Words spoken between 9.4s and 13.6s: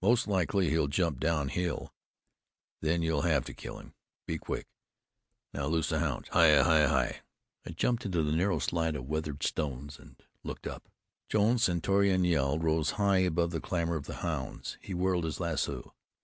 stone and looked up. Jones's stentorian yell rose high above the